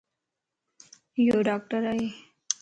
[1.25, 2.05] يو ڊاڪٽر ائي